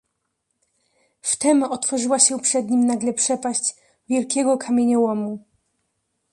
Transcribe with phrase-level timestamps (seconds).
[1.21, 3.75] "Wtem otworzyła się przed nim nagle przepaść
[4.09, 5.39] wielkiego kamieniołomu."